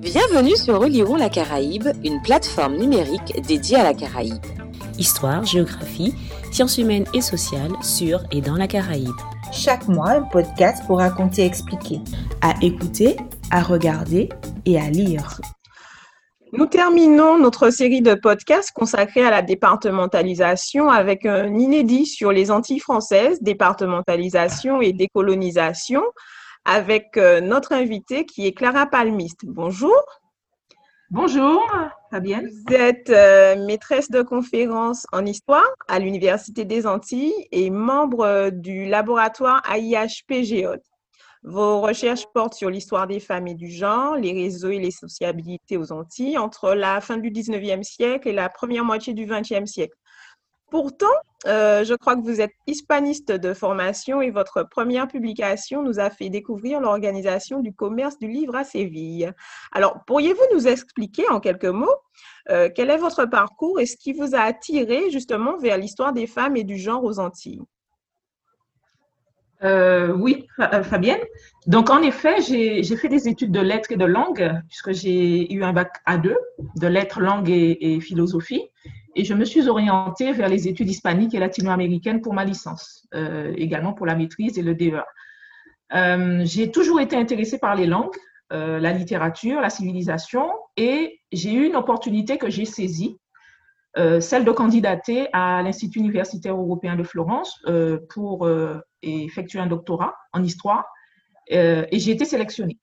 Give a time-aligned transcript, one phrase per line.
[0.00, 4.42] Bienvenue sur Relirons la Caraïbe, une plateforme numérique dédiée à la Caraïbe.
[4.98, 6.14] Histoire, géographie,
[6.50, 9.14] sciences humaines et sociales sur et dans la Caraïbe.
[9.52, 12.00] Chaque mois, un podcast pour raconter et expliquer.
[12.40, 13.18] À écouter,
[13.50, 14.30] à regarder
[14.64, 15.38] et à lire.
[16.54, 22.50] Nous terminons notre série de podcasts consacrés à la départementalisation avec un inédit sur les
[22.50, 26.02] Antilles françaises, départementalisation et décolonisation,
[26.64, 29.40] avec euh, notre invitée qui est Clara Palmiste.
[29.44, 30.02] Bonjour.
[31.10, 31.60] Bonjour,
[32.10, 32.48] Fabienne.
[32.48, 38.50] Vous êtes euh, maîtresse de conférence en histoire à l'Université des Antilles et membre euh,
[38.50, 40.32] du laboratoire AIHP
[41.42, 45.78] vos recherches portent sur l'histoire des femmes et du genre, les réseaux et les sociabilités
[45.78, 49.96] aux Antilles entre la fin du 19e siècle et la première moitié du 20e siècle.
[50.70, 51.06] Pourtant,
[51.46, 56.10] euh, je crois que vous êtes hispaniste de formation et votre première publication nous a
[56.10, 59.32] fait découvrir l'organisation du commerce du livre à Séville.
[59.72, 61.96] Alors, pourriez-vous nous expliquer en quelques mots
[62.50, 66.26] euh, quel est votre parcours et ce qui vous a attiré justement vers l'histoire des
[66.26, 67.62] femmes et du genre aux Antilles?
[69.62, 70.46] Euh, oui,
[70.84, 71.20] Fabienne.
[71.66, 75.62] Donc, en effet, j'ai fait des études de lettres et de langue, puisque j'ai eu
[75.62, 76.34] un bac A2
[76.76, 78.62] de lettres, langue et, philosophie.
[79.16, 83.52] Et je me suis orientée vers les études hispaniques et latino-américaines pour ma licence, euh,
[83.56, 85.04] également pour la maîtrise et le DEA.
[86.44, 88.16] j'ai toujours été intéressée par les langues,
[88.50, 93.16] la littérature, la civilisation, et j'ai eu une opportunité que j'ai saisie
[93.96, 97.60] celle de candidater à l'Institut universitaire européen de Florence
[98.08, 100.84] pour et effectué un doctorat en histoire
[101.52, 102.78] euh, et j'ai été sélectionnée.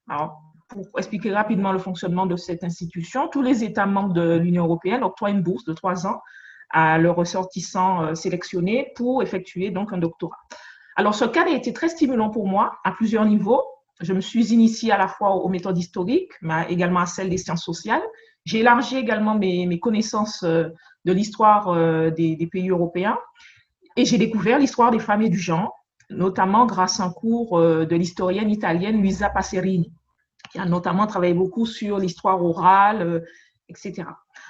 [0.69, 5.03] Pour expliquer rapidement le fonctionnement de cette institution, tous les États membres de l'Union européenne
[5.03, 6.21] octroient une bourse de trois ans
[6.69, 10.37] à leurs ressortissants euh, sélectionnés pour effectuer donc un doctorat.
[10.95, 13.63] Alors, ce cadre a été très stimulant pour moi à plusieurs niveaux.
[14.01, 17.37] Je me suis initiée à la fois aux méthodes historiques, mais également à celles des
[17.37, 18.01] sciences sociales.
[18.45, 20.69] J'ai élargi également mes, connaissances euh,
[21.05, 21.73] de l'histoire
[22.11, 23.17] des, des, pays européens
[23.95, 25.77] et j'ai découvert l'histoire des femmes et du genre
[26.09, 29.91] notamment grâce à un cours euh, de l'historienne italienne Luisa Passerini,
[30.51, 33.19] qui a notamment travaillé beaucoup sur l'histoire orale, euh,
[33.69, 34.03] etc.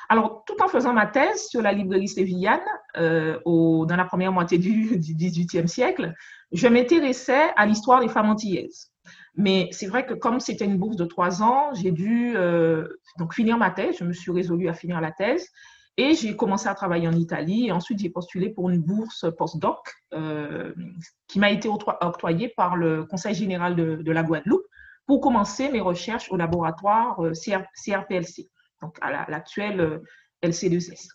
[0.10, 2.62] Alors, tout en faisant ma thèse sur la librairie sévillane
[2.98, 6.14] euh, dans la première moitié du, XVIIIe siècle,
[6.52, 8.92] je m'intéressais à l'histoire des femmes antillaises.
[9.36, 12.36] Mais c'est vrai que comme c'était une bourse de trois ans, j'ai dû
[13.20, 13.98] donc finir ma thèse.
[14.00, 15.48] Je me suis résolue à finir la thèse.
[16.00, 19.80] Et j'ai commencé à travailler en Italie et ensuite j'ai postulé pour une bourse postdoc
[20.14, 20.72] euh,
[21.28, 24.67] qui m'a été octroyée par le Conseil général de, la Guadeloupe
[25.08, 28.50] pour commencer mes recherches au laboratoire euh, CRPLC,
[28.82, 30.00] donc à l'actuel euh,
[30.44, 31.08] LC2S.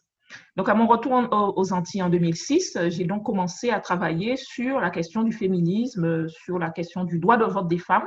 [0.56, 1.12] Donc à mon retour
[1.56, 6.58] aux Antilles en 2006, j'ai donc commencé à travailler sur la question du féminisme, sur
[6.58, 8.06] la question du droit de vote des femmes,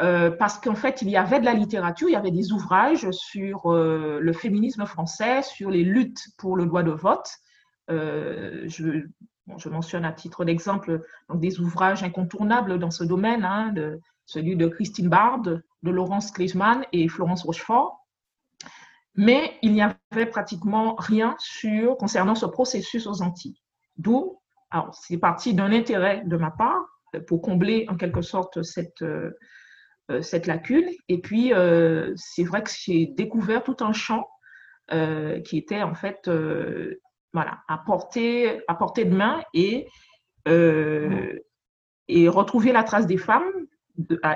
[0.00, 3.10] euh, parce qu'en fait, il y avait de la littérature, il y avait des ouvrages
[3.12, 7.28] sur euh, le féminisme français, sur les luttes pour le droit de vote.
[7.90, 9.06] Euh, je,
[9.70, 11.02] mentionne à titre d'exemple
[11.32, 13.72] des ouvrages incontournables dans ce domaine, hein,
[14.26, 18.06] celui de Christine Bard, de Laurence Kleichmann et Florence Rochefort.
[19.14, 23.62] Mais il n'y avait pratiquement rien sur, concernant ce processus aux Antilles.
[23.96, 26.84] D'où, alors c'est parti d'un intérêt de ma part
[27.26, 29.02] pour combler en quelque sorte cette
[30.10, 30.88] euh, cette lacune.
[31.08, 34.28] Et puis, euh, c'est vrai que j'ai découvert tout un champ
[34.92, 36.30] euh, qui était en fait
[37.32, 39.88] voilà, à, portée, à portée de main et,
[42.08, 43.50] et retrouver la trace des femmes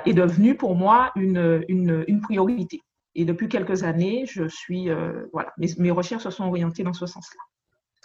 [0.05, 2.81] est devenu pour moi une, une, priorité.
[3.15, 4.89] Et depuis quelques années, je suis,
[5.33, 7.41] voilà, mes, recherches se sont orientées dans ce sens-là.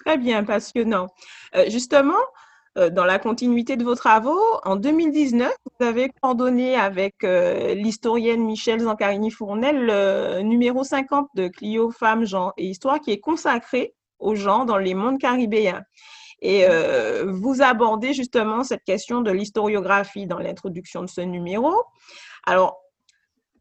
[0.05, 1.09] Très bien, passionnant.
[1.69, 2.19] justement,
[2.77, 8.45] euh, dans la continuité de vos travaux, en 2019, vous avez coordonné avec euh, l'historienne
[8.45, 14.35] Michelle Zancarini-Fournel le numéro 50 de Clio Femmes, Genre et Histoire qui est consacré aux
[14.35, 15.83] gens dans les mondes caribéens.
[16.43, 21.73] Et euh, vous abordez justement cette question de l'historiographie dans l'introduction de ce numéro.
[22.45, 22.79] Alors,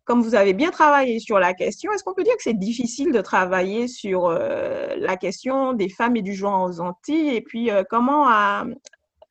[0.04, 3.12] comme vous avez bien travaillé sur la question, est-ce qu'on peut dire que c'est difficile
[3.12, 7.30] de travailler sur la question des femmes et du genre aux Antilles?
[7.30, 8.28] Et puis comment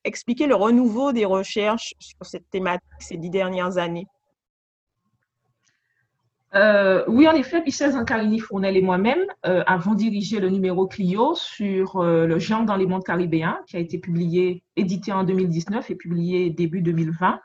[0.03, 4.09] expliquer le renouveau des recherches sur cette thématique ces dix dernières années?
[6.55, 11.35] Euh, oui, en effet, Michel Zancarini Fournel et moi-même euh, avons dirigé le numéro Clio
[11.35, 15.91] sur euh, le genre dans les mondes caribéens, qui a été publié, édité en 2019
[15.91, 17.41] et publié début 2020,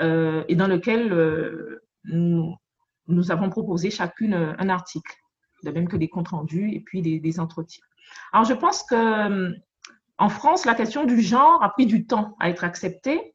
[0.00, 2.56] et dans lequel nous,
[3.30, 5.12] avons proposé chacune un article,
[5.64, 7.82] de même que des comptes rendus et puis des, des entretiens.
[8.32, 9.52] Alors, je pense que
[10.18, 13.34] en France, la question du genre a pris du temps à être acceptée.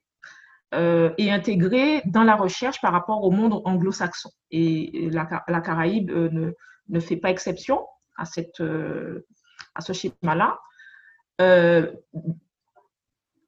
[1.18, 4.32] Et intégrée dans la recherche par rapport au monde anglo-saxon.
[4.52, 5.26] Et la,
[5.62, 6.52] Caraïbe ne,
[6.90, 7.86] ne, fait pas exception
[8.18, 8.62] à, cette,
[9.76, 10.58] à ce schéma-là.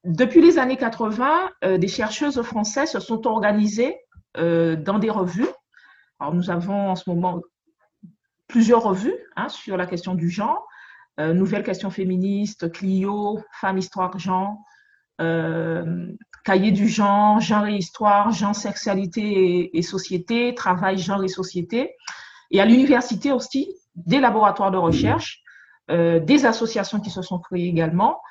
[0.04, 3.98] depuis les années 80, des chercheuses françaises se sont organisées
[4.36, 5.48] dans des revues.
[6.20, 7.42] Alors, nous avons en ce moment
[8.48, 10.68] plusieurs revues hein, sur la question du genre.
[11.20, 14.58] Euh, Nouvelle question féministe, Clio, Femmes, Histoire, Genre,
[15.22, 16.12] euh,
[16.46, 21.96] Cahier du genre, Genre et Histoire, Genre, Sexualité et, Société, Travail, Genre et Société.
[22.52, 25.42] Et à l'université aussi, des laboratoires de recherche,
[25.92, 28.22] euh, des associations qui se sont créées également.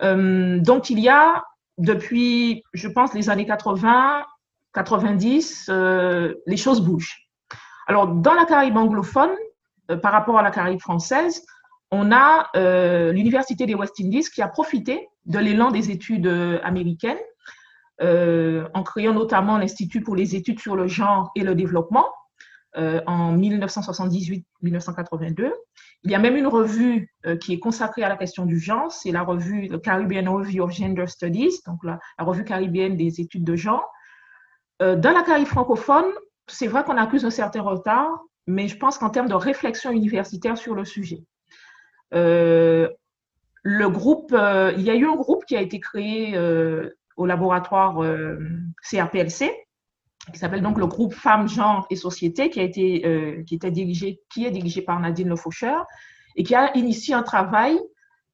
[0.00, 1.44] donc, il y a,
[1.76, 4.24] depuis, je pense, les années 80,
[4.72, 5.70] 90,
[6.46, 7.28] les choses bougent.
[7.88, 9.34] Alors, dans la Caraïbe anglophone,
[10.02, 11.42] par rapport à la Caraïbe française,
[11.90, 16.60] on a euh, l'Université des West Indies qui a profité de l'élan des études euh,
[16.62, 17.18] américaines
[18.00, 22.06] euh, en créant notamment l'Institut pour les études sur le genre et le développement
[23.06, 25.50] en 1978-1982.
[26.04, 29.10] Il y a même une revue qui est consacrée à la question du genre, c'est
[29.10, 33.56] la revue Caribbean Review of Gender Studies, donc la, la revue caribéenne des études de
[33.56, 33.90] genre.
[34.78, 36.04] dans la Caraïbe francophone,
[36.46, 40.56] c'est vrai qu'on accuse un certain retard, mais je pense qu'en termes de réflexion universitaire
[40.56, 41.24] sur le sujet,
[42.14, 42.88] euh,
[43.62, 47.26] le groupe, euh, il y a eu un groupe qui a été créé euh, au
[47.26, 48.02] laboratoire
[48.82, 49.50] CRPLC,
[50.32, 54.46] qui s'appelle donc le groupe Femmes, Genre et Société, qui, a été, était dirigé, qui
[54.46, 55.84] est dirigé par Nadine Le Faucheur,
[56.36, 57.78] et qui a initié un travail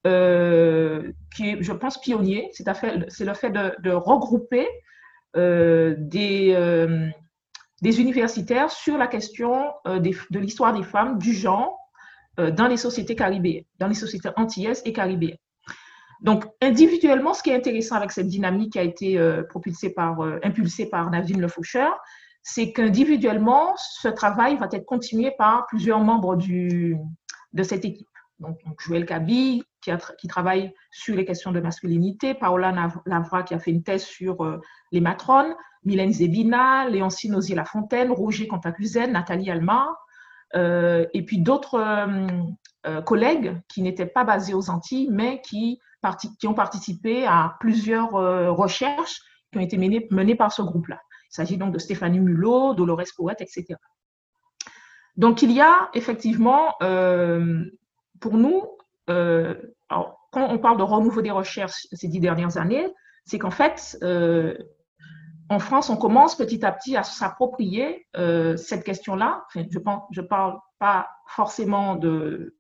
[0.05, 2.51] qui est, je pense, pionnier.
[2.53, 4.69] C'est le fait de, regrouper
[5.35, 6.55] des,
[7.83, 11.85] universitaires sur la question de l'histoire des femmes, du genre
[12.41, 15.39] euh, dans les sociétés caribéennes, dans les sociétés antillaises et caribéennes.
[16.25, 20.23] Donc, individuellement, ce qui est intéressant avec cette dynamique qui a été euh, propulsée par,
[20.23, 22.01] euh, impulsée par Navin Le Faucheur,
[22.43, 28.09] c'est qu'individuellement, ce travail va être continué par plusieurs membres de cette équipe.
[28.41, 33.71] Donc, Joël Kaby, qui, travaille sur les questions de masculinité, Paola Lavra, qui a fait
[33.71, 34.61] une thèse sur
[34.93, 35.55] les matrones,
[35.85, 39.95] Mylène Zebina, Léoncine Osier-Lafontaine, Roger Contacuzen, Nathalie Almar,
[40.55, 42.07] euh, et puis d'autres
[42.85, 45.81] euh, euh, collègues qui n'étaient pas basés aux Antilles, mais qui,
[46.45, 49.21] ont participé à plusieurs recherches
[49.51, 51.01] qui ont été menées, menées par ce groupe-là.
[51.31, 53.77] Il s'agit donc de Stéphanie Mulot, Dolores Poète, etc.
[55.17, 56.75] Donc il y a effectivement,
[58.21, 58.65] pour nous,
[59.07, 62.87] quand on parle de renouveau des recherches ces dix dernières années,
[63.25, 63.97] c'est qu'en fait,
[65.49, 69.45] en France, on commence petit à petit à s'approprier euh, cette question-là.
[69.55, 72.57] je ne parle pas forcément de,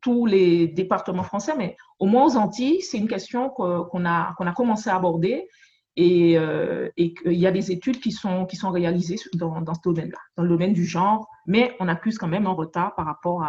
[0.00, 4.90] tous les départements français, mais au moins aux Antilles, c'est une question qu'on a, commencé
[4.90, 5.48] à aborder
[5.96, 10.48] et, euh, qu'il y a des études qui sont, réalisées dans, ce domaine-là, dans le
[10.48, 13.44] domaine du genre, mais on accuse quand même un retard par rapport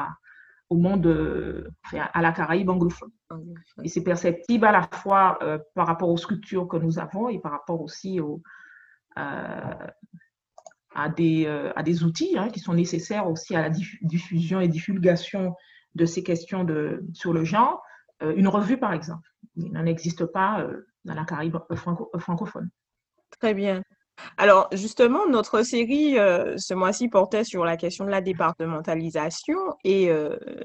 [0.69, 3.11] au monde, à la Caraïbe anglophone.
[3.83, 7.39] Et c'est perceptible à la fois euh, par rapport aux structures que nous avons et
[7.39, 8.41] par rapport aussi aux,
[9.17, 9.87] euh,
[10.95, 13.69] à, des, euh, à des outils hein, qui sont nécessaires aussi à la
[14.01, 15.55] diffusion et divulgation
[15.95, 17.83] de ces questions de, sur le genre.
[18.21, 20.67] Euh, une revue, par exemple, il n'en existe pas
[21.05, 22.69] dans la Caraïbe francophone.
[23.39, 23.83] Très bien.
[24.37, 30.11] Alors, justement, notre série ce mois-ci portait sur la question de la départementalisation et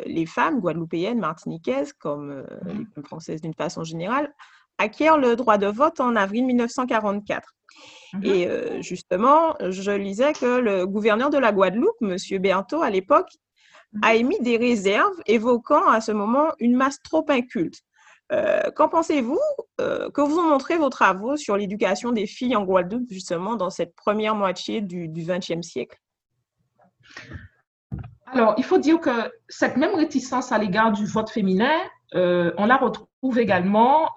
[0.06, 4.32] les femmes guadeloupéennes, martiniquaises, comme les femmes françaises d'une façon générale,
[4.78, 7.54] acquièrent le droit de vote en avril 1944.
[8.14, 8.24] Mhm.
[8.24, 12.16] Et euh, justement, je lisais que le gouverneur de la Guadeloupe, M.
[12.40, 13.30] Berthaud, à l'époque.
[14.02, 17.80] A émis des réserves évoquant à ce moment une masse trop inculte.
[18.30, 19.40] Euh, qu'en pensez-vous
[19.80, 23.70] euh, Que vous ont montré vos travaux sur l'éducation des filles en Guadeloupe, justement, dans
[23.70, 25.98] cette première moitié du XXe siècle?
[28.26, 31.72] Alors, il faut dire que cette même réticence à l'égard du vote féminin,
[32.12, 34.10] on la retrouve également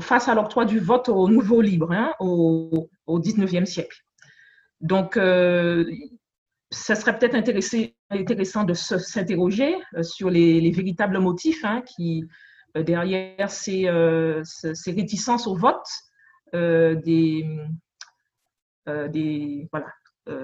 [0.00, 3.98] face à l'octroi du vote au nouveau libre hein, au, au 19e siècle.
[4.80, 5.84] Donc, euh,
[6.70, 12.24] ça serait peut-être intéressant de s'interroger euh, sur les, véritables motifs hein, qui,
[12.76, 13.90] euh, derrière ces,
[14.44, 15.86] ces, réticences au vote
[16.52, 17.44] des,
[18.86, 19.92] voilà,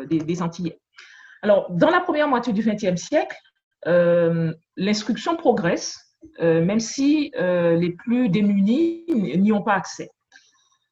[0.07, 0.81] des, Antillais.
[1.43, 3.37] Alors, dans la première moitié du XXe siècle,
[4.77, 6.07] l'instruction progresse
[6.41, 10.11] euh, même si euh, les plus démunis n'y ont pas accès.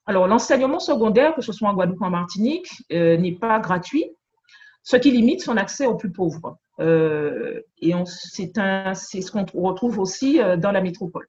[0.07, 4.05] Alors, l'enseignement secondaire, que ce soit en Guadeloupe ou en Martinique, euh, n'est pas gratuit,
[4.85, 6.59] ce qui limite son accès aux plus pauvres.
[6.79, 11.27] et c'est ce qu'on retrouve aussi dans la métropole.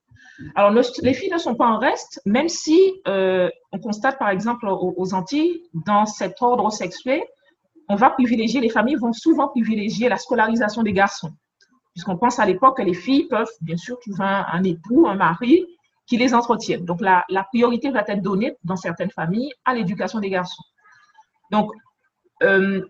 [0.56, 5.14] Alors, les filles ne sont pas en reste, même si on constate, par exemple, aux,
[5.14, 7.24] Antilles, dans cet ordre sexué,
[7.88, 11.32] on va privilégier, les familles vont souvent privilégier la scolarisation des garçons.
[11.94, 15.66] Puisqu'on pense à l'époque que les filles peuvent, bien sûr, trouver un, époux, un mari
[16.08, 16.84] qui les entretienne.
[16.84, 20.64] Donc, la, la, priorité va être donnée dans certaines familles à l'éducation des garçons.
[21.52, 21.72] Donc,
[22.44, 22.82] euh,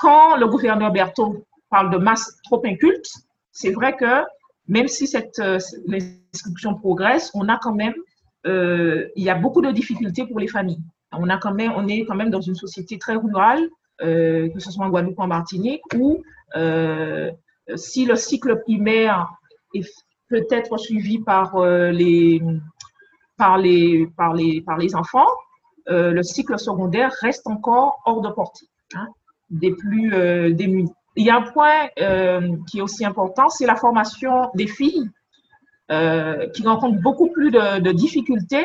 [0.00, 3.06] quand le gouverneur Berthaud parle de masse trop inculte,
[3.52, 4.24] c'est vrai que
[4.66, 7.94] même si cette euh, l'instruction progresse, on a quand même,
[8.46, 10.82] euh, il y a beaucoup de difficultés pour les familles.
[11.12, 14.70] On a quand même, on est quand même dans une société très rurale, que ce
[14.70, 16.22] soit en Guadeloupe ou en Martinique, où
[17.74, 19.28] si le cycle primaire
[19.74, 19.86] est
[20.28, 22.40] peut-être suivi par les
[23.36, 25.28] par les par les par les enfants,
[25.88, 28.68] le cycle secondaire reste encore hors de portée.
[28.94, 29.08] Hein,
[29.50, 30.92] des plus euh, démunis.
[31.16, 35.10] Il y a un point euh, qui est aussi important, c'est la formation des filles
[35.90, 38.64] euh, qui rencontrent beaucoup plus de, difficultés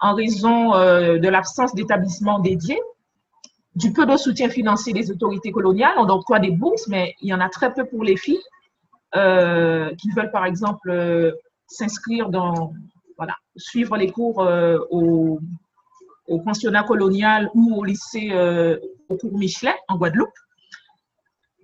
[0.00, 2.80] en raison de l'absence d'établissements dédiés,
[3.76, 5.92] du peu de soutien financier des autorités coloniales.
[5.98, 8.40] On quoi des bourses, mais il y en a très peu pour les filles
[9.12, 12.72] qui veulent, par exemple, s'inscrire dans,
[13.18, 14.38] voilà, suivre les cours
[14.90, 15.38] au,
[16.30, 20.28] au pensionnat colonial ou au lycée euh, au cours Michelet en Guadeloupe.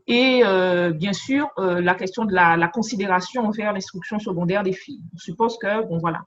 [0.09, 5.01] Et euh, bien sûr, euh, la question de la, considération envers l'instruction secondaire des filles.
[5.15, 6.21] On suppose que, bon voilà,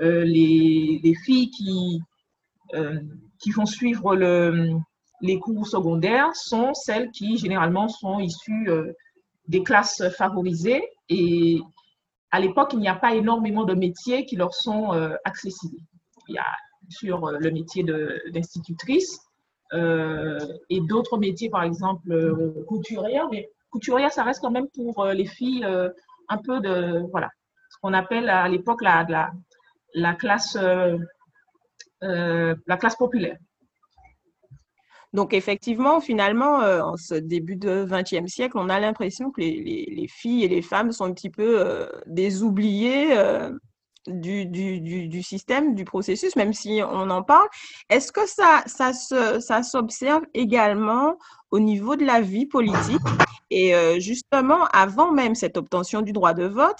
[0.00, 2.00] les, les, filles qui,
[3.38, 4.72] qui vont suivre le,
[5.20, 8.68] les cours secondaires sont celles qui généralement sont issues
[9.46, 11.60] des classes favorisées et
[12.32, 14.90] à l'époque, il n'y a pas énormément de métiers qui leur sont
[15.24, 15.78] accessibles.
[16.26, 16.46] Il y a
[16.92, 19.20] sur euh, le métier d'institutrice
[19.72, 23.28] euh, et d'autres métiers, par exemple euh, couturière.
[23.30, 27.30] Mais couturière, ça reste quand même pour les filles un peu de, voilà,
[27.70, 29.30] ce qu'on appelle à l'époque la, la,
[29.94, 30.58] la, classe,
[32.02, 33.38] la classe populaire.
[35.14, 40.08] Donc effectivement, finalement, en ce début de XXe siècle, on a l'impression que les, les,
[40.08, 43.16] filles et les femmes sont un petit peu des oubliées
[44.06, 47.48] du, du, du, système, du processus, même si on en parle.
[47.88, 51.16] Est-ce que ça, ça, ça s'observe également
[51.50, 53.00] au niveau de la vie politique?
[53.50, 56.78] Et euh, justement, avant même cette obtention du droit de vote,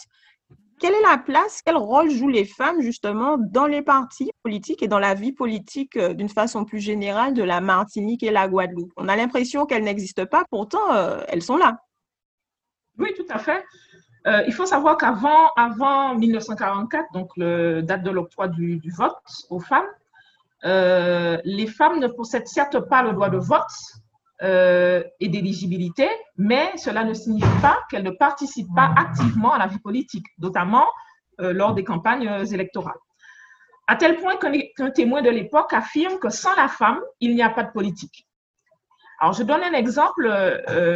[0.80, 4.88] quelle est la place, quel rôle jouent les femmes justement dans les partis politiques et
[4.88, 8.92] dans la vie politique euh, d'une façon plus générale de la Martinique et la Guadeloupe?
[8.96, 11.78] On a l'impression qu'elles n'existent pas, pourtant euh, elles sont là.
[12.98, 13.64] Oui, tout à fait.
[14.26, 19.16] Euh, il faut savoir qu'avant avant 1944, donc le date de l'octroi du, vote
[19.50, 19.86] aux femmes,
[20.64, 23.62] euh, les femmes ne possèdent certes pas le droit de vote
[24.42, 29.66] euh, et d'éligibilité, mais cela ne signifie pas qu'elles ne participent pas activement à la
[29.66, 30.86] vie politique, notamment
[31.38, 32.98] lors des campagnes électorales.
[33.88, 37.50] À tel point qu'un témoin de l'époque affirme que sans la femme, il n'y a
[37.50, 38.28] pas de politique.
[39.18, 40.28] Alors, je donne un exemple,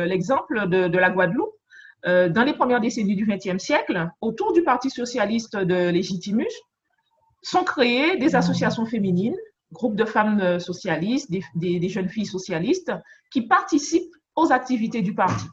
[0.06, 1.56] l'exemple de, la Guadeloupe.
[2.04, 6.52] Euh, dans les premières décennies du XXe siècle, autour du Parti socialiste de Légitimus,
[7.42, 9.36] sont créées des associations féminines,
[9.72, 12.92] groupes de femmes euh, socialistes, des, jeunes filles socialistes,
[13.32, 15.46] qui participent aux activités du parti.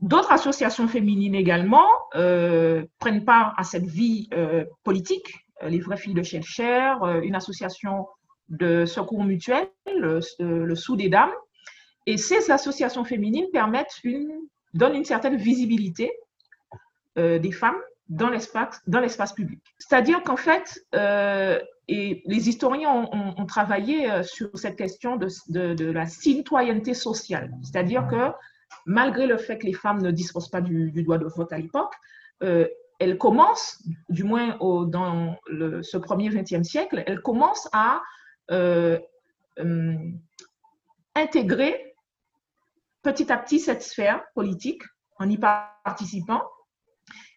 [0.00, 4.28] D'autres associations féminines également euh, prennent part à cette vie
[4.82, 5.34] politique.
[5.62, 8.06] Les vraies filles de Shelcher, une association
[8.50, 11.32] de secours mutuel, le, le Sous des Dames.
[12.04, 14.30] Et ces associations féminines permettent une
[14.76, 16.12] donne une certaine visibilité
[17.18, 17.76] euh, des femmes
[18.08, 19.60] dans l'espace, dans l'espace public.
[19.78, 25.90] C'est-à-dire qu'en fait, euh, et les historiens ont, travaillé euh, sur cette question de, de,
[25.90, 27.50] la citoyenneté sociale.
[27.62, 28.32] C'est-à-dire que
[28.84, 31.94] malgré le fait que les femmes ne disposent pas du, droit de vote à l'époque,
[32.40, 38.02] elles commencent, du moins dans ce premier XXe siècle, elles commencent à
[41.14, 41.95] intégrer
[43.06, 44.82] petit à petit cette sphère politique
[45.20, 46.42] en y participant.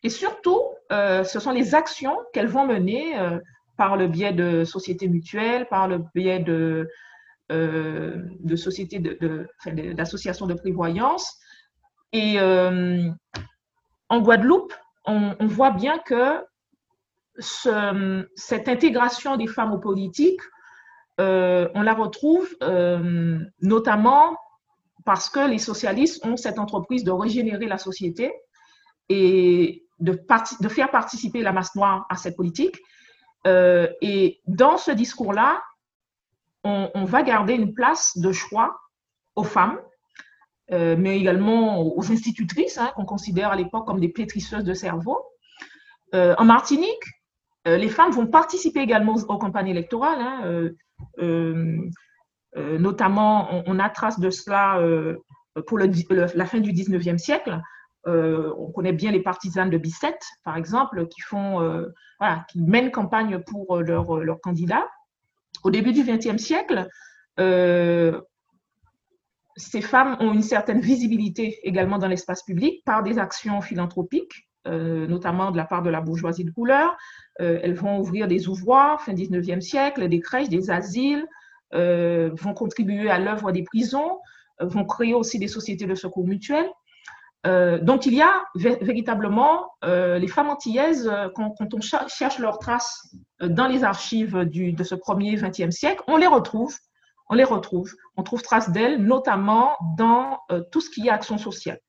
[0.01, 0.59] Et surtout,
[0.91, 3.37] euh, ce sont les actions qu'elles vont mener euh,
[3.77, 6.89] par le biais de sociétés mutuelles, par le biais de,
[7.51, 11.37] euh, de sociétés d'associations de, prévoyance.
[12.13, 14.73] Et en Guadeloupe,
[15.05, 16.43] on, voit bien que
[17.37, 20.41] cette intégration des femmes aux politiques,
[21.19, 22.49] on la retrouve
[23.61, 24.35] notamment
[25.09, 28.31] parce que les socialistes ont cette entreprise de régénérer la société
[29.09, 30.13] et de,
[30.69, 32.77] faire participer la masse noire à cette politique.
[33.47, 35.63] Euh, et dans ce discours-là,
[36.63, 38.79] on, va garder une place de choix
[39.35, 39.79] aux femmes,
[40.71, 45.25] euh, mais également aux institutrices, hein, qu'on considère à l'époque comme des pétrisseuses de cerveau.
[46.13, 47.05] Euh, en Martinique,
[47.65, 50.21] les femmes vont participer également aux, campagnes électorales.
[50.21, 50.69] Hein,
[52.55, 54.81] notamment, on, a trace de cela
[55.67, 57.61] pour la fin du 19e siècle.
[58.05, 61.59] on connaît bien les partisanes de Bicêtre, par exemple, qui, font,
[62.19, 64.87] voilà, qui mènent campagne pour leur, leur candidat.
[65.63, 66.87] Au début du XXe siècle,
[69.59, 75.05] ces femmes ont une certaine visibilité également dans l'espace public par des actions philanthropiques, euh,
[75.07, 76.95] notamment de la part de la bourgeoisie de couleur.
[77.41, 81.25] Euh, elles vont ouvrir des ouvroirs fin 19e siècle, des crèches, des asiles,
[81.73, 84.19] euh, vont contribuer à l'œuvre des prisons,
[84.59, 86.69] vont créer aussi des sociétés de secours mutuels.
[87.81, 93.85] donc il y a véritablement les femmes antillaises, quand, on cherche leurs traces dans les
[93.85, 96.75] archives de ce premier 20e siècle, on les retrouve
[97.29, 97.93] on les retrouve.
[98.17, 101.79] On trouve trace d'elles, notamment dans euh, tout ce qui est action sociale.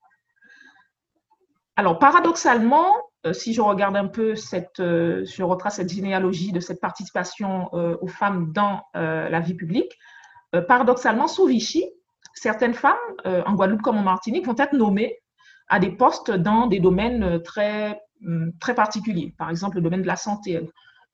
[1.77, 6.81] Alors, paradoxalement, euh, si je regarde un peu cette, euh, je cette généalogie de cette
[6.81, 9.93] participation aux femmes dans la vie publique,
[10.69, 11.85] paradoxalement, sous Vichy,
[12.35, 15.19] certaines femmes, en Guadeloupe comme en Martinique, vont être nommées
[15.69, 20.07] à des postes dans des domaines très, hum, très particuliers, par exemple le domaine de
[20.07, 20.61] la santé,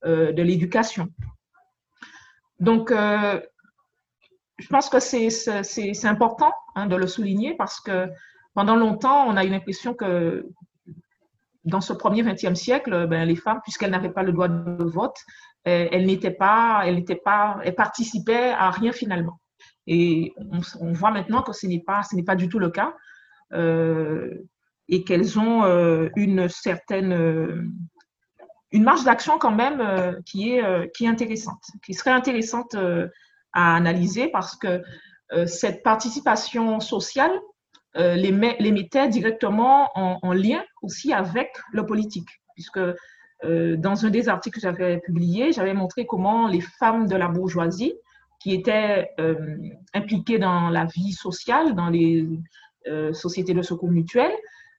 [0.03, 1.09] de l'éducation.
[2.59, 2.91] Donc,
[4.57, 8.09] je pense que c'est important hein, de le souligner parce que
[8.53, 10.47] pendant longtemps, on a eu l'impression que
[11.67, 15.17] dans ce premier 20e siècle, ben, les femmes, puisqu'elles n'avaient pas le droit de vote,
[15.67, 19.39] euh, elles n'étaient pas, elles n'étaient pas, elles participaient à rien finalement.
[19.85, 20.33] Et
[20.79, 22.95] on, voit maintenant que ce n'est pas, ce n'est pas du tout le cas,
[23.53, 24.33] euh,
[24.87, 27.71] et qu'elles ont euh, une certaine,
[28.71, 32.75] une marge d'action quand même qui est, qui est intéressante, qui serait intéressante
[33.53, 34.81] à analyser parce que
[35.45, 37.31] cette participation sociale
[37.97, 42.79] euh, les, les, mettait directement en, lien aussi avec le politique, puisque
[43.43, 47.27] euh, dans un des articles que j'avais publié, j'avais montré comment les femmes de la
[47.27, 47.93] bourgeoisie
[48.39, 49.09] qui étaient
[49.95, 52.27] impliquées dans la vie sociale, dans les
[53.11, 54.35] sociétés de secours mutuels,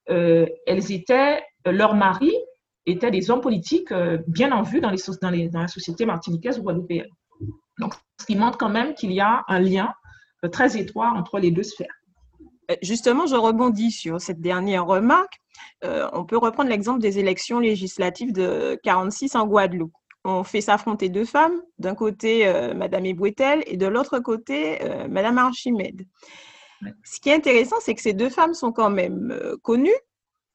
[0.06, 2.36] elles étaient, leurs maris
[2.86, 3.92] étaient des hommes politiques
[4.28, 7.08] bien en vue dans, la société martiniquaise ou guadeloupéenne.
[7.78, 9.92] Donc, ce qui montre quand même qu'il y a un lien
[10.44, 11.97] euh, très étroit entre les deux sphères.
[12.70, 15.40] Euh, justement, je rebondis sur cette dernière remarque.
[15.84, 19.92] Euh, on peut reprendre l'exemple des élections législatives de 46 en Guadeloupe.
[20.24, 24.78] On fait s'affronter deux femmes, d'un côté Madame Ebouetel et de l'autre côté
[25.08, 26.02] Madame Archimède.
[27.04, 29.96] Ce qui est intéressant, c'est que ces deux femmes sont quand même connues.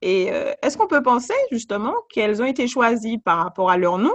[0.01, 0.25] Et
[0.61, 4.13] est-ce qu'on peut penser justement qu'elles ont été choisies par rapport à leur nom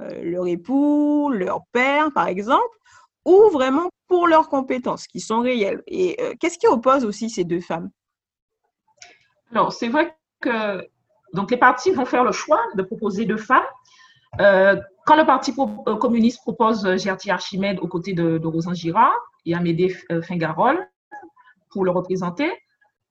[0.00, 2.78] euh, leur époux, leur père, par exemple,
[3.24, 5.82] ou vraiment pour leurs compétences qui sont réelles.
[5.86, 7.90] Et euh, qu'est-ce qui oppose aussi ces deux femmes?
[9.50, 10.86] Alors, c'est vrai que
[11.32, 13.64] donc les partis vont faire le choix de proposer deux femmes.
[14.40, 15.54] Euh, quand le Parti
[16.00, 20.78] communiste propose Gertie Archimède aux côtés de, de Rosan Girard et Amédée Fingarol
[21.70, 22.50] pour le représenter,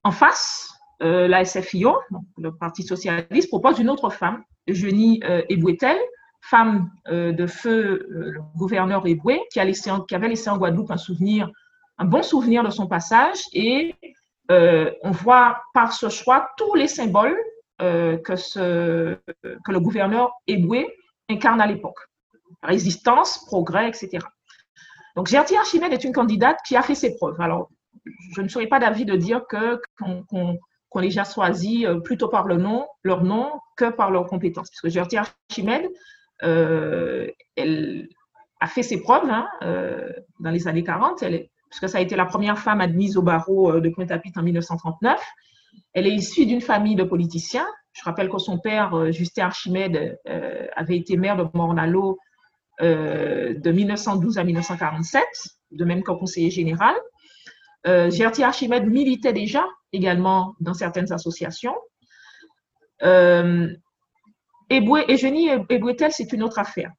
[0.04, 1.98] en face, la SFIO,
[2.38, 5.98] le Parti socialiste, propose une autre femme, Eugénie Ebouetel,
[6.42, 10.58] femme euh, de feu euh, le gouverneur Eboué, qui, a laissé, qui avait laissé en
[10.58, 11.50] Guadeloupe un souvenir,
[11.98, 13.40] un bon souvenir de son passage.
[13.54, 13.96] Et
[14.50, 17.38] euh, on voit par ce choix tous les symboles
[17.80, 20.88] que, que le gouverneur Eboué
[21.30, 21.98] incarne à l'époque.
[22.62, 24.20] Résistance, progrès, etc.
[25.16, 27.42] Donc, Gertie Archimède est une candidate qui a fait ses preuves.
[27.42, 27.72] Alors,
[28.36, 32.88] je ne serais pas d'avis de dire qu'on les a choisis plutôt par le nom,
[33.02, 34.70] leur nom que par leurs compétences.
[34.70, 35.90] Parce que Gertie Archimède,
[36.42, 38.10] elle
[38.60, 42.18] a fait ses preuves hein, euh, dans les années 40, elle puisque ça a été
[42.18, 45.22] la première femme admise au barreau euh, de Pointe-à-Pitre en 1939.
[45.94, 47.68] Elle est issue d'une famille de politiciens.
[47.94, 50.18] Je rappelle que son père, Justin Archimède,
[50.76, 52.18] avait été maire de Mornalo
[52.80, 55.24] de 1912 à 1947,
[55.72, 56.96] de même qu'un conseiller général.
[57.88, 61.76] Euh, Gertie Archimède militait déjà également dans certaines associations.
[64.72, 66.92] Eboué, Eugénie Ebouetel, c'est une autre affaire.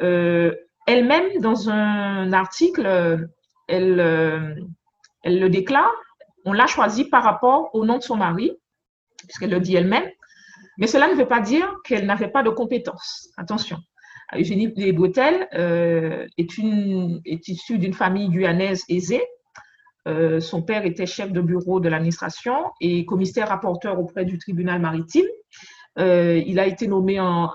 [0.00, 0.54] Euh,
[0.86, 2.86] elle-même, dans un article,
[3.68, 4.54] elle, euh,
[5.22, 5.92] elle le déclare,
[6.46, 8.52] on l'a choisie par rapport au nom de son mari,
[9.18, 10.08] puisqu'elle le dit elle-même,
[10.78, 13.28] mais cela ne veut pas dire qu'elle n'avait pas de compétences.
[13.36, 13.76] Attention.
[14.34, 19.22] Eugénie Ebouetel euh, est, issue d'une famille guyanaise aisée.
[20.40, 25.26] son père était chef de bureau de l'administration et commissaire rapporteur auprès du tribunal maritime.
[25.98, 27.52] Euh, il a été nommé en,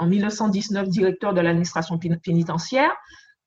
[0.00, 2.94] 1919 euh, directeur de l'administration pénitentiaire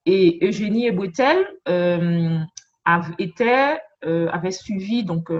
[0.08, 2.40] et Eugénie Ebouetel euh,
[2.86, 5.32] avait, avait suivi donc,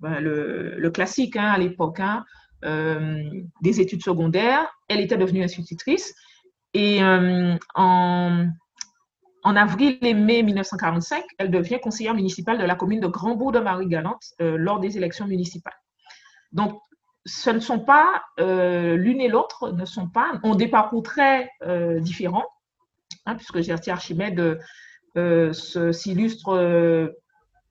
[0.00, 2.24] ben, le, classique hein, à l'époque, hein,
[3.62, 4.66] des études secondaires.
[4.88, 6.14] Elle était devenue institutrice.
[6.72, 8.48] Et en,
[9.44, 13.60] en avril et mai 1945, elle devient conseillère municipale de la commune de Grandbourg de
[13.60, 15.76] Marie-Galante lors des élections municipales.
[16.52, 16.80] Donc,
[17.26, 21.50] ce ne sont pas, l'une et l'autre ne sont pas, ont des parcours très
[22.00, 22.46] différents,
[23.26, 24.60] hein, puisque Gertie Archimède
[25.52, 27.12] s'illustre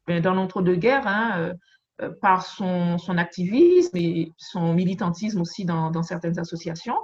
[0.08, 1.54] ben, dans l'entre-deux-guerres, hein,
[2.02, 6.98] euh, par son, activisme et son militantisme aussi dans, certaines associations.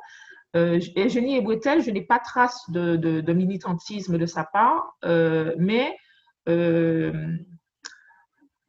[0.56, 5.96] Euh, Eugénie Ebouetel, je n'ai pas trace de, de, militantisme de sa part, euh, mais
[6.48, 7.38] euh,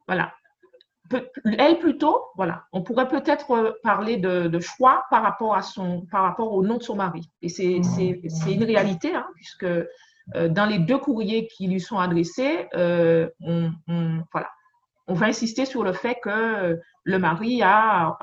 [0.07, 0.33] voilà.
[1.57, 6.23] Elle plutôt, voilà, on pourrait peut-être parler de, de, choix par rapport, à son, par
[6.23, 7.29] rapport au nom de son mari.
[7.41, 9.67] Et c'est une réalité, hein, puisque
[10.35, 14.49] dans les deux courriers qui lui sont adressés, on, on, voilà,
[15.07, 18.17] on va insister sur le fait que le mari a,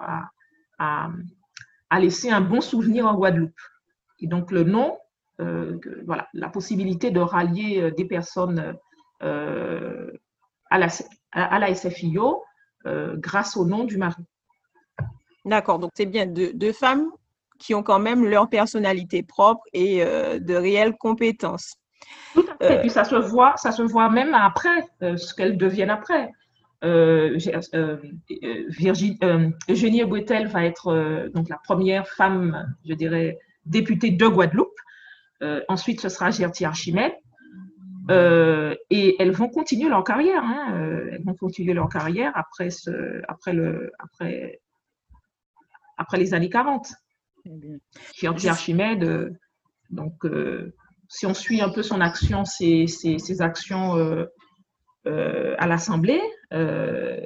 [0.79, 1.11] a,
[1.99, 3.61] laissé un bon souvenir en Guadeloupe.
[4.21, 4.99] Et donc le nom,
[5.41, 8.75] euh, voilà, la possibilité de rallier euh, des personnes
[9.23, 10.11] euh,
[10.71, 10.89] à, la,
[11.33, 12.43] à, la, SFIO
[12.85, 14.23] grâce au nom du mari.
[15.45, 17.11] D'accord, donc c'est bien deux, femmes
[17.59, 21.77] qui ont quand même leur personnalité propre et de réelles compétences.
[22.35, 22.77] Tout à fait.
[22.77, 26.31] Et puis ça se voit, ça se voit même après, ce qu'elles deviennent après.
[26.85, 27.37] Euh,
[27.75, 27.97] euh,
[28.45, 29.19] euh, Virginie,
[29.69, 34.79] Eugénie Bouetel va être donc la première femme, je dirais, députée de Guadeloupe.
[35.69, 37.13] ensuite, ce sera Gertie Archimède.
[38.09, 40.43] Et elles vont continuer leur carrière.
[40.43, 44.61] Hein, elles vont continuer leur carrière après, ce, après, le, après,
[45.97, 46.93] après les années 40.
[48.15, 49.37] Gertie Archimède,
[49.91, 50.15] donc,
[51.09, 54.27] si on suit un peu son action, ses, ses, ses actions
[55.09, 56.21] euh, à l'Assemblée,
[56.53, 57.25] euh,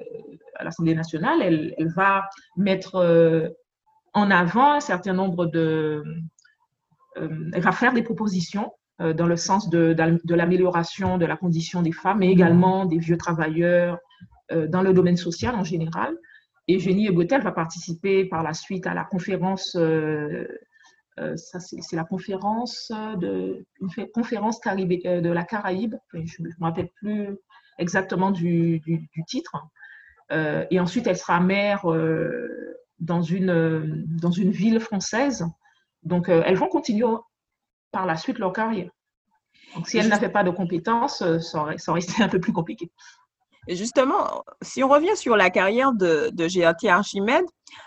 [0.56, 3.48] à l'Assemblée nationale, elle, va mettre euh,
[4.12, 6.04] en avant un certain nombre de...
[7.16, 11.92] elle va faire des propositions dans le sens de, de l'amélioration de la condition des
[11.92, 13.98] femmes, mais également des vieux travailleurs
[14.68, 16.16] dans le domaine social en général.
[16.68, 22.92] Et Génie Ebotel va participer par la suite à la conférence, ça c'est la conférence
[23.18, 27.36] de, une conférence de la Caraïbe, je ne me rappelle plus
[27.78, 28.80] exactement du,
[29.26, 29.56] titre.
[30.30, 32.48] Euh, et ensuite, elle sera mère euh,
[32.98, 35.44] dans, une, dans une ville française.
[36.02, 37.04] Donc, euh, elles vont continuer
[37.92, 38.90] par la suite leur carrière.
[39.76, 42.52] Donc, si elles n'avaient pas de compétences, ça aurait, ça aurait été un peu plus
[42.52, 42.90] compliqué.
[43.68, 47.44] Et justement, si on revient sur la carrière de, de Archimède,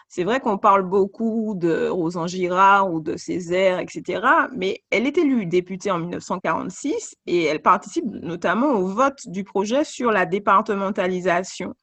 [0.08, 5.18] c'est vrai qu'on parle beaucoup de Rosan Girard ou de Césaire, etc., mais elle est
[5.18, 11.74] élue députée en 1946 et elle participe notamment au vote du projet sur la départementalisation.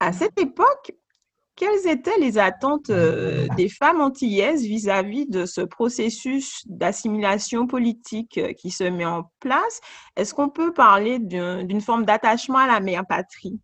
[0.00, 0.92] À cette époque,
[1.56, 8.52] quelles étaient les attentes euh, des femmes antillaises vis-à-vis de ce processus d'assimilation politique euh,
[8.54, 9.80] qui se met en place?
[10.16, 13.60] Est-ce qu'on peut parler d'une forme d'attachement à la mère patrie?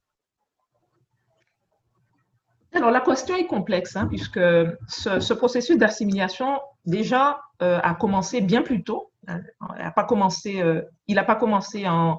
[2.75, 4.41] Alors, la question est complexe, hein, puisque
[4.89, 9.11] ce, processus d'assimilation, déjà, euh, a commencé bien plus tôt.
[9.27, 12.19] Il n'a pas commencé en,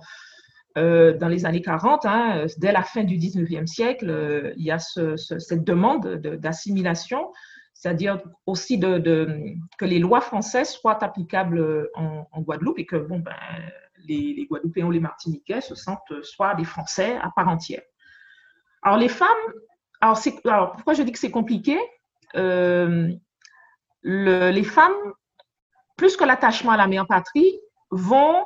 [0.78, 4.72] euh, dans les années 40, hein, dès la fin du 19e siècle, euh, il y
[4.72, 7.32] a cette demande d'assimilation,
[7.74, 13.36] c'est-à-dire aussi que les lois françaises soient applicables en, Guadeloupe et que ben,
[14.08, 17.82] les, Guadeloupéens ou les Martiniquais se sentent soit des Français à part entière.
[18.84, 19.28] Alors les femmes,
[20.02, 21.78] alors, pourquoi je dis que c'est compliqué?
[22.36, 23.10] Euh,
[24.04, 25.14] Les femmes,
[25.98, 27.60] plus que l'attachement à la mère patrie,
[27.92, 28.46] vont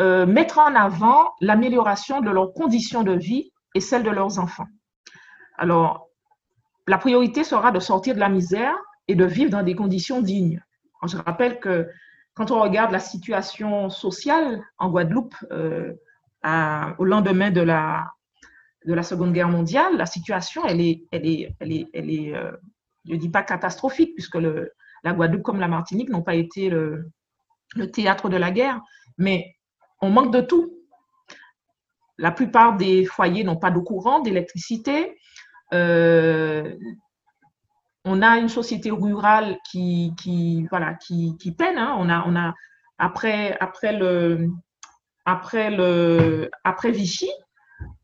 [0.00, 4.66] euh, mettre en avant l'amélioration de leurs conditions de vie et celles de leurs enfants.
[5.56, 6.08] Alors,
[6.86, 8.74] la priorité sera de sortir de la misère
[9.08, 10.62] et de vivre dans des conditions dignes.
[11.04, 11.88] je rappelle que
[12.34, 15.92] quand on regarde la situation sociale en Guadeloupe euh,
[16.98, 18.12] au lendemain de la,
[18.86, 22.34] de la Seconde Guerre mondiale, la situation, elle est, elle est, elle est, elle est
[22.34, 22.52] euh,
[23.06, 27.10] je ne dis pas catastrophique, puisque la Guadeloupe comme la Martinique n'ont pas été le,
[27.74, 28.80] le, théâtre de la guerre,
[29.16, 29.56] mais
[30.00, 30.74] on manque de tout.
[32.18, 35.16] La plupart des foyers n'ont pas d'eau courante, d'électricité.
[35.72, 36.74] Euh,
[38.04, 40.14] on a une société rurale qui,
[41.56, 41.78] peine.
[46.64, 47.30] Après, Vichy,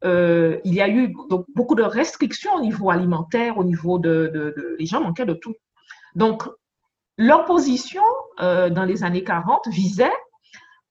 [0.04, 4.30] euh, il y a eu donc, beaucoup de restrictions au niveau alimentaire, au niveau de,
[4.32, 5.54] de, les gens manquaient de tout.
[6.14, 6.44] Donc,
[7.16, 8.02] leur position
[8.40, 10.12] euh, dans les années 40 visait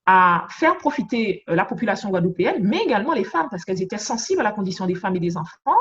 [0.05, 4.41] à faire profiter euh, la population guadeloupéenne, mais également les femmes, parce qu'elles étaient sensibles
[4.41, 5.77] à la condition des femmes et des enfants,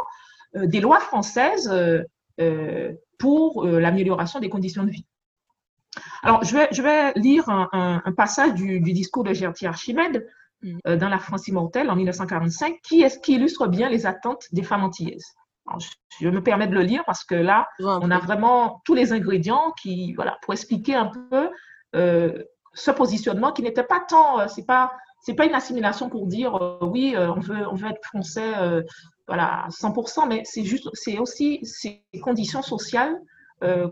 [0.56, 5.06] euh, des lois françaises euh, pour l'amélioration des conditions de vie.
[6.22, 10.26] Alors, je vais, je vais lire un, passage du, discours de Gertier Archimède
[10.62, 10.96] mm.
[10.96, 14.82] dans La France immortelle en 1945 qui, est, qui illustre bien les attentes des femmes
[14.82, 15.34] antillaises.
[16.20, 19.72] je, me permets de le lire parce que là, on a vraiment tous les ingrédients
[19.80, 21.50] qui, voilà, pour expliquer un peu
[22.74, 26.78] ce positionnement qui n'était pas tant, c'est pas c'est pas une assimilation pour dire euh,
[26.82, 28.82] oui, euh, on, veut, on veut être français euh,
[29.28, 33.18] voilà, 100%, mais c'est juste, c'est aussi ces conditions sociales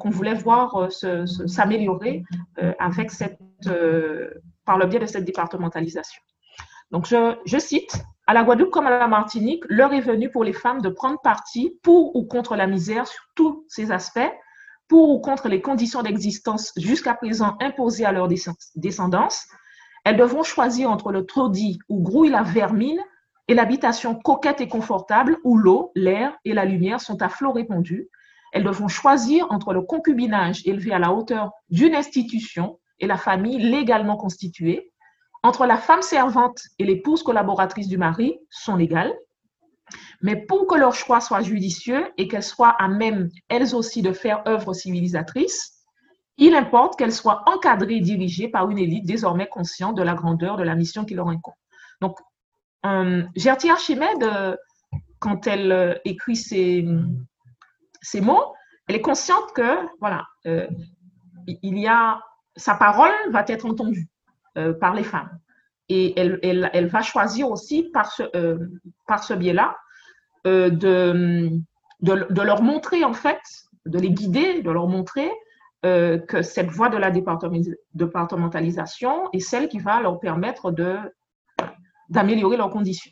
[0.01, 2.25] qu'on voulait voir s'améliorer
[2.81, 3.39] avec cette,
[4.65, 6.21] par le biais de cette départementalisation.
[6.91, 10.43] Donc, je, je, cite, à la Guadeloupe comme à la Martinique, l'heure est venue pour
[10.43, 14.33] les femmes de prendre parti pour ou contre la misère sur tous ces aspects,
[14.91, 18.29] pour ou contre les conditions d'existence jusqu'à présent imposées à leur
[18.75, 19.47] descendance,
[20.05, 23.01] elles devront choisir entre le taudis où grouille la vermine
[23.47, 28.09] et l'habitation coquette et confortable où l'eau, l'air et la lumière sont à flot répandus.
[28.53, 33.59] Elles devront choisir entre le concubinage élevé à la hauteur d'une institution et la famille
[33.59, 34.93] légalement constituée,
[35.45, 39.15] entre la femme servante et l'épouse collaboratrice du mari sont légales.
[40.23, 44.13] Mais pour que leur choix soit judicieux et qu'elles soient à même, elles aussi, de
[44.13, 45.81] faire œuvre civilisatrice,
[46.37, 50.57] il importe qu'elles soient encadrées et dirigées par une élite désormais consciente de la grandeur
[50.57, 51.55] de la mission qui leur incombe.
[52.01, 52.19] Donc,
[52.87, 54.57] euh, Gertie Archimède, euh,
[55.19, 56.87] quand elle euh, écrit ces,
[58.01, 58.55] ces, mots,
[58.87, 60.67] elle est consciente que, voilà, euh,
[61.47, 62.21] il y a,
[62.57, 64.09] sa parole va être entendue
[64.81, 65.39] par les femmes.
[65.93, 68.23] Et elle, va choisir aussi par ce,
[69.23, 69.77] ce biais-là
[70.45, 71.61] de,
[72.01, 73.41] de, leur montrer, en fait,
[73.87, 75.29] de les guider, de leur montrer
[75.87, 80.71] euh, que cette voie de la départementalisation est celle qui va leur permettre
[82.09, 83.11] d'améliorer leurs conditions.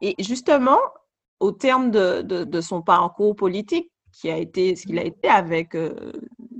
[0.00, 0.78] Et justement,
[1.40, 6.12] au terme de, son parcours politique, qui a été ce qu'il a été avec euh,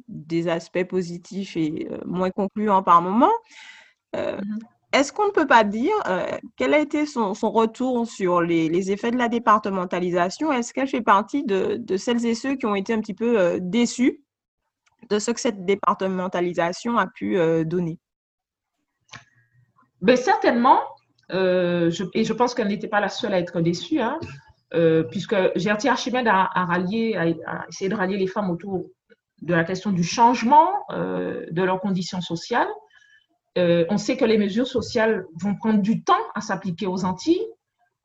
[0.09, 3.03] des aspects positifs et euh, moins concluants par
[4.15, 4.59] moment, mm-hmm.
[4.93, 5.95] est-ce qu'on ne peut pas dire
[6.57, 10.53] quel a été son, son retour sur les, les, effets de la départementalisation?
[10.53, 13.59] Est-ce qu'elle fait partie de, de, celles et ceux qui ont été un petit peu
[13.61, 14.23] déçus
[15.09, 17.99] de ce que cette départementalisation a pu euh, donner?
[20.01, 20.81] Ben, certainement,
[21.33, 24.19] euh, et je pense qu'elle n'était pas la seule à être déçue, hein,
[24.75, 28.85] euh, puisque Gertie Archimède a, rallié, a, essayé de rallier les femmes autour
[29.43, 32.69] de la question du changement de leurs conditions sociales.
[33.57, 37.47] On sait que les mesures sociales vont prendre du temps à s'appliquer aux Antilles,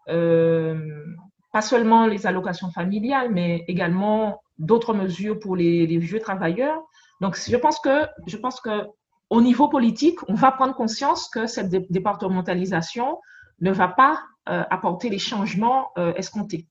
[0.08, 6.82] pas seulement les allocations familiales, mais également d'autres mesures pour les, vieux travailleurs.
[7.22, 8.88] Donc, je pense que, je pense que
[9.30, 13.20] au niveau politique, on va prendre conscience que cette départementalisation
[13.62, 16.68] ne va pas euh, apporter les changements euh, escomptés,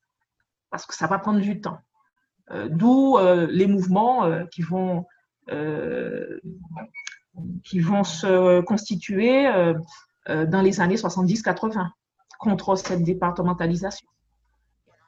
[0.70, 1.78] parce que ça va prendre du temps.
[2.50, 5.06] Euh, d'où les mouvements qui vont
[7.64, 9.50] qui vont se constituer
[10.26, 11.88] dans les années 70-80
[12.38, 14.08] contre cette départementalisation.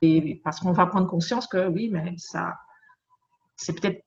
[0.02, 2.54] Et parce qu'on va prendre conscience que oui, mais ça,
[3.56, 4.02] c'est peut-être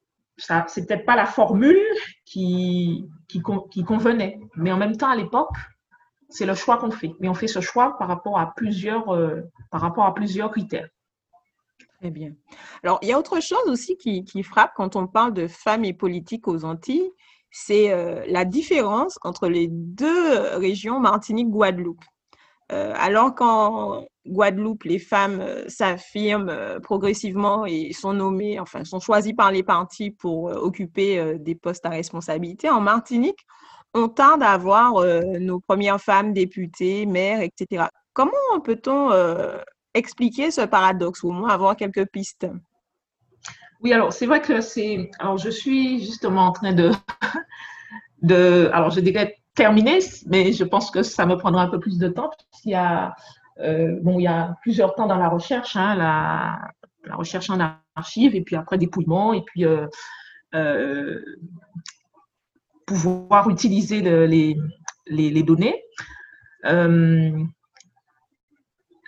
[0.68, 1.78] c'est peut-être pas la formule
[2.24, 5.52] qui, qui, qui, convenait, mais en même temps, à l'époque,
[6.30, 7.12] c'est le choix qu'on fait.
[7.20, 10.88] Mais on fait ce choix par rapport à plusieurs, euh, par rapport à plusieurs critères.
[12.00, 12.32] Très bien.
[12.84, 15.84] Alors, il y a autre chose aussi qui, qui frappe quand on parle de femmes
[15.84, 17.12] et politique aux Antilles,
[17.52, 22.04] c'est euh, la différence entre les deux régions Martinique-Guadeloupe.
[22.72, 29.00] Euh, alors qu'en Guadeloupe, les femmes euh, s'affirment euh, progressivement et sont nommées, enfin, sont
[29.00, 32.70] choisies par les partis pour occuper des postes à responsabilité.
[32.70, 33.40] En Martinique,
[33.96, 35.04] on tarde à avoir
[35.40, 37.86] nos premières femmes députées, maires, etc.
[38.14, 39.10] Comment peut-on
[39.96, 42.48] expliquer ce paradoxe ou au moins avoir quelques pistes?
[43.82, 45.10] Oui, alors c'est vrai que c'est.
[45.18, 46.92] Alors je suis justement en train de.
[48.24, 52.08] Alors je dirais terminé, mais je pense que ça me prendra un peu plus de
[52.08, 52.32] temps.
[52.64, 53.14] Il y a,
[53.60, 56.60] euh, bon, il y a plusieurs temps dans la recherche, hein, la,
[57.14, 57.60] recherche en
[57.96, 59.88] archives, et puis après dépouillement, et puis euh,
[60.56, 61.22] euh,
[62.86, 65.84] pouvoir utiliser les, données.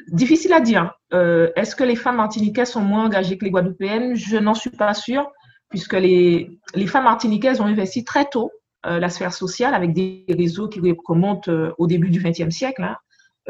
[0.10, 0.94] difficile à dire.
[1.12, 4.16] Est-ce que les femmes martiniquaises sont moins engagées que les guadeloupéennes?
[4.16, 5.32] Je n'en suis pas sûre,
[5.70, 8.52] puisque les, les femmes martiniquaises ont investi très tôt
[8.84, 12.84] la sphère sociale avec des réseaux qui remontent euh, au début du XXe siècle.
[12.84, 12.98] Hein.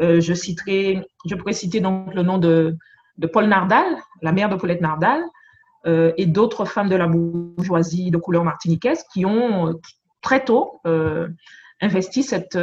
[0.00, 2.76] Euh, je citerai, je pourrais citer donc le nom de,
[3.18, 5.22] de Paul Nardal, la mère de Paulette Nardal,
[5.84, 9.80] et d'autres femmes de la bourgeoisie de couleur martiniquaise qui ont
[10.20, 10.80] très tôt
[11.80, 12.56] investi cette,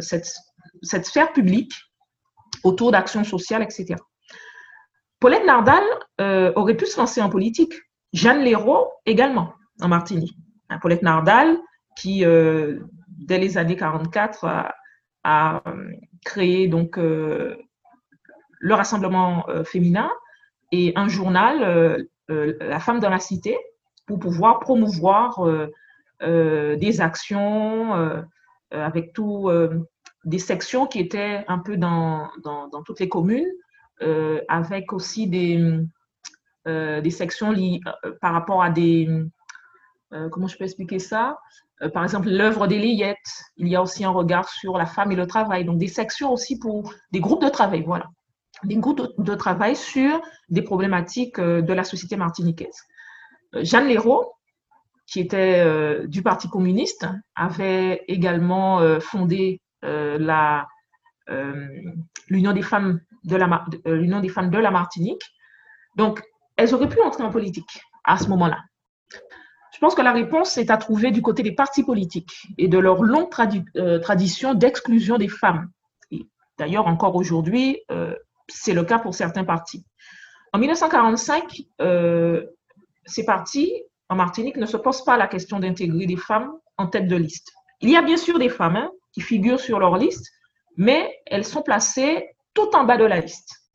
[0.00, 0.34] cette,
[0.82, 1.72] cette, sphère publique
[2.64, 3.94] autour d'actions sociales, etc.
[5.20, 5.84] Paulette Nardal
[6.56, 7.74] aurait pu se lancer en politique.
[8.12, 10.34] Jeanne Léraud également, en Martinique.
[10.82, 11.58] Paulette Nardal,
[11.98, 14.46] qui, dès les années 44,
[15.24, 15.62] a,
[16.24, 17.58] créé donc le
[18.62, 20.10] Rassemblement féminin
[20.72, 23.56] et un journal, La femme dans la cité,
[24.06, 25.44] pour pouvoir promouvoir
[26.20, 28.24] des actions
[28.70, 29.12] avec
[30.24, 33.48] des sections qui étaient un peu dans, dans, toutes les communes,
[34.02, 35.80] euh, avec aussi des,
[36.66, 39.08] euh, des sections liées euh, par rapport à des...
[40.30, 41.38] comment je peux expliquer ça?
[41.92, 45.26] Par exemple, l'œuvre des il y a aussi un regard sur la femme et le
[45.26, 45.64] travail.
[45.64, 48.06] Donc, des sections aussi pour des groupes de travail, voilà.
[48.64, 52.82] Des groupes de, travail sur des problématiques de la société martiniquaise.
[53.54, 54.32] Jeanne Léraud,
[55.06, 60.62] qui était du Parti communiste, avait également fondé euh, euh,
[61.30, 61.68] euh,
[62.28, 63.36] l'Union des femmes de
[64.58, 65.22] la Martinique.
[65.96, 66.22] Donc,
[66.56, 68.58] elles auraient pu entrer en politique à ce moment-là.
[69.78, 72.78] Je pense que la réponse est à trouver du côté des partis politiques et de
[72.78, 75.70] leur longue tradition d'exclusion des femmes.
[76.58, 77.78] D'ailleurs, encore aujourd'hui,
[78.48, 79.84] c'est le cas pour certains partis.
[80.52, 81.62] En 1945,
[83.06, 83.72] ces partis
[84.08, 87.52] en Martinique ne se posent pas la question d'intégrer des femmes en tête de liste.
[87.80, 90.26] Il y a bien sûr des femmes, hein, qui figurent sur leur liste,
[90.76, 93.67] mais elles sont placées tout en bas de la liste.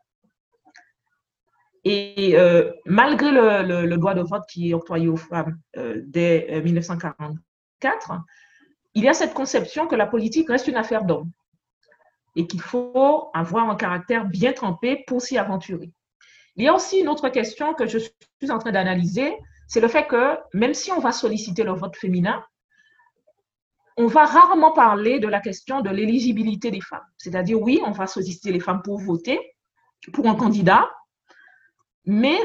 [1.86, 8.12] Et euh, malgré le, droit de vote qui est octroyé aux femmes euh, dès 1944,
[8.12, 8.16] euh,
[8.94, 11.32] il y a cette conception que la politique reste une affaire d'hommes
[12.36, 15.92] et qu'il faut avoir un caractère bien trempé pour s'y aventurer.
[16.56, 19.36] Il y a aussi une autre question que je suis en train d'analyser,
[19.68, 22.44] c'est le fait que même si on va solliciter le vote féminin,
[23.98, 27.06] on va rarement parler de la question de l'éligibilité des femmes.
[27.18, 29.40] C'est-à-dire, oui, on va solliciter les femmes pour voter
[30.12, 30.90] pour un candidat,
[32.06, 32.38] mais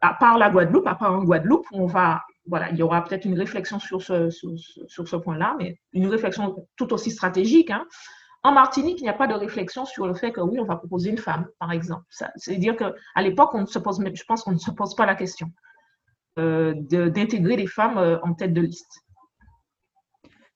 [0.00, 3.24] à part la Guadeloupe, à part en Guadeloupe, on va, voilà, il y aura peut-être
[3.24, 7.70] une réflexion sur ce, sur, ce point-là, mais une réflexion tout aussi stratégique.
[7.70, 7.86] Hein.
[8.42, 10.74] En Martinique, il n'y a pas de réflexion sur le fait que oui, on va
[10.76, 12.04] proposer une femme, par exemple.
[12.36, 15.14] C'est-à-dire qu'à l'époque, on ne se pose, je pense qu'on ne se pose pas la
[15.14, 15.48] question
[16.38, 19.02] euh, d'intégrer les femmes euh, en tête de liste.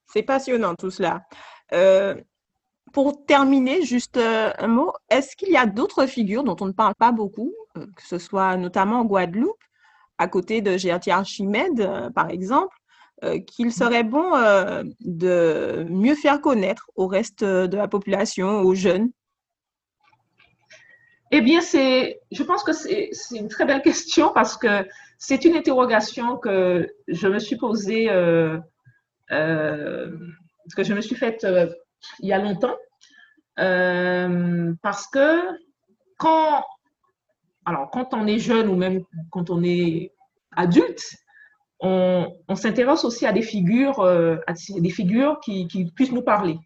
[0.07, 1.23] C'est passionnant tout cela.
[1.73, 2.17] Euh,
[2.93, 6.95] pour terminer, juste un mot, est-ce qu'il y a d'autres figures dont on ne parle
[6.95, 7.53] pas beaucoup,
[7.97, 9.63] que ce soit notamment en Guadeloupe,
[10.19, 12.77] à côté de Gertie Archimède, par exemple,
[13.47, 14.33] qu'il serait bon
[15.01, 19.11] de mieux faire connaître au reste de la population, aux jeunes
[21.31, 24.87] Eh bien, c'est, je pense que c'est une très belle question parce que
[25.19, 28.09] c'est une interrogation que je me suis posée
[29.33, 30.11] euh,
[30.75, 31.73] que je me suis faite euh,
[32.21, 32.77] il y a longtemps.
[33.59, 35.41] Euh, parce que
[36.19, 36.65] quand,
[37.67, 40.13] alors, quand on est jeune ou même quand on est
[40.53, 41.03] adulte,
[41.81, 46.57] on, s'intéresse aussi à des figures, à des figures qui, puissent nous parler,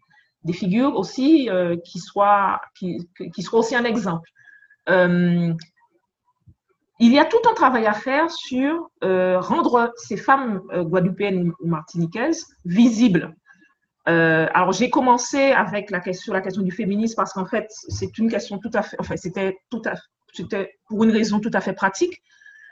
[0.45, 1.49] des figures aussi
[1.83, 3.07] qui, soient, qui,
[3.41, 4.29] soient aussi un exemple
[7.01, 11.51] il y a tout un travail à faire sur euh, rendre ces femmes euh, guadeloupéennes
[11.59, 13.35] ou martiniquaises visibles.
[14.07, 17.67] Euh, alors, j'ai commencé avec la question, sur la question du féminisme parce qu'en fait,
[17.89, 19.95] c'est une question tout à fait, enfin, c'était tout à
[20.33, 22.21] c'était pour une raison tout à fait pratique,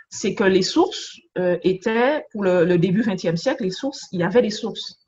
[0.10, 4.42] c'est que les sources étaient, pour le, début 20e siècle, les sources, il y avait
[4.42, 5.06] des sources.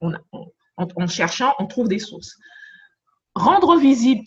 [0.00, 2.36] en, cherchant, on trouve des sources.
[3.34, 4.24] Rendre visible,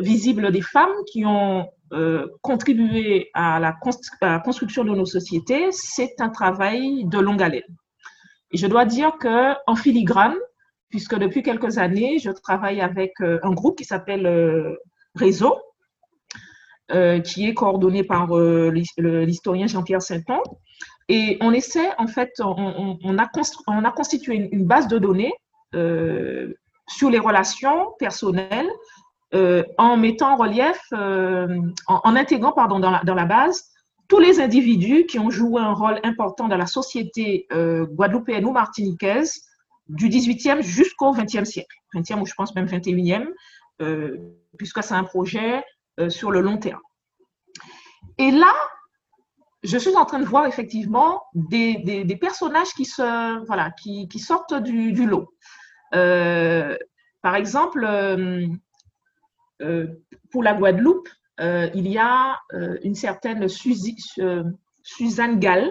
[0.00, 3.76] visible des femmes qui ont euh, contribuer à la,
[4.38, 7.76] construction de nos sociétés, c'est un travail de longue haleine.
[8.50, 10.36] Et je dois dire qu'en filigrane,
[10.88, 14.26] puisque depuis quelques années, je travaille avec euh, un groupe qui s'appelle
[16.90, 20.40] euh, qui est coordonné par l'historien Jean-Pierre Sainton.
[21.08, 23.30] Et on essaie, en fait, on, a,
[23.66, 25.32] on a, constitué une, base de données
[25.72, 28.70] sur les relations personnelles
[29.34, 33.64] euh, en mettant en relief, euh, en, intégrant pardon, dans, la, dans la base
[34.08, 38.52] tous les individus qui ont joué un rôle important dans la société euh, guadeloupéenne ou
[38.52, 39.40] martiniquaise
[39.88, 43.26] du 18e jusqu'au 20e siècle, 20e ou je pense même 21e,
[44.58, 45.64] puisque c'est un projet
[46.08, 46.80] sur le long terme.
[48.18, 48.52] Et là,
[49.62, 55.06] je suis en train de voir effectivement des, personnages qui, se, voilà, qui, sortent du,
[55.06, 55.34] lot.
[55.90, 57.86] par exemple,
[59.62, 59.86] euh,
[60.30, 61.08] pour la Guadeloupe,
[61.40, 65.70] euh, il y a euh, une certaine Suzanne Gall,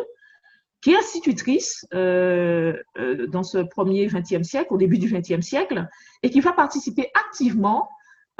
[0.81, 5.87] qui est institutrice dans ce premier XXe siècle, au début du XXe siècle,
[6.23, 7.87] et qui va participer activement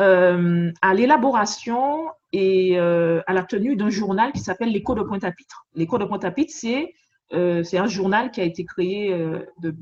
[0.02, 5.66] à l'élaboration et à la tenue d'un journal qui s'appelle l'Écho de Pointe-à-Pitre.
[5.76, 9.16] L'Écho de Pointe-à-Pitre, c'est un journal qui a été créé
[9.60, 9.76] de,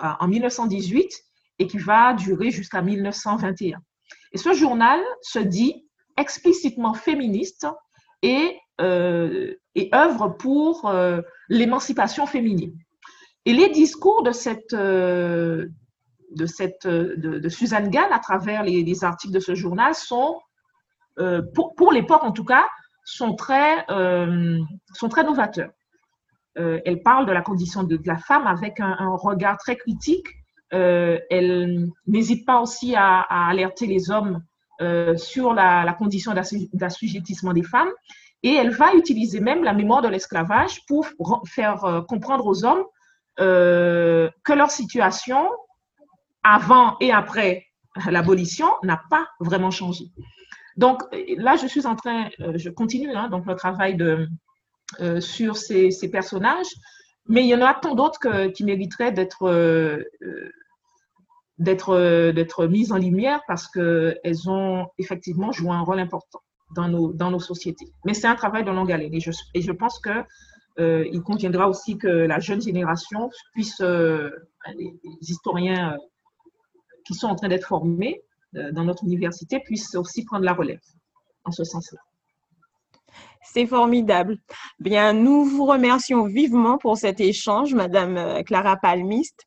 [0.00, 1.10] en 1918
[1.58, 3.78] et qui va durer jusqu'à 1921.
[4.32, 5.86] Et ce journal se dit
[6.16, 7.66] explicitement féministe
[8.22, 12.76] et, euh, et œuvre pour euh, l'émancipation féminine.
[13.44, 15.68] Et les discours de, cette, euh,
[16.34, 20.40] de, cette, de, Suzanne Gall à travers les, articles de ce journal sont,
[21.54, 22.66] pour, pour l'époque en tout cas,
[23.04, 23.86] sont très,
[24.94, 25.70] sont très novateurs.
[26.56, 30.26] elle parle de la condition de, la femme avec un, regard très critique
[30.72, 34.42] euh, elle n'hésite pas aussi à, alerter les hommes
[34.80, 36.34] euh, sur la, condition
[36.72, 37.90] d'assujettissement des femmes.
[38.42, 41.06] Et elle va utiliser même la mémoire de l'esclavage pour
[41.46, 42.84] faire euh, comprendre aux hommes
[43.38, 45.46] que leur situation
[46.46, 47.66] avant et après
[48.10, 50.04] l'abolition n'a pas vraiment changé.
[50.76, 51.02] Donc
[51.38, 54.28] là, je suis en train, je continue hein, donc le travail de,
[55.20, 56.72] sur ces, personnages
[57.28, 60.50] mais il y en a tant d'autres qui mériteraient d'être euh, euh,
[61.58, 66.40] d'être mises en lumière parce qu'elles ont effectivement joué un rôle important
[66.74, 67.86] dans nos, dans nos sociétés.
[68.04, 70.10] Mais c'est un travail de longue haleine et je, pense que
[70.78, 75.96] euh, il conviendra aussi que la jeune génération puisse, les, historiens
[77.06, 80.80] qui sont en train d'être formés dans notre université puissent aussi prendre la relève
[81.44, 82.00] en ce sens-là.
[83.42, 84.38] C'est formidable.
[84.80, 89.46] Bien, nous vous remercions vivement pour cet échange, Madame euh, Clara Palmiste.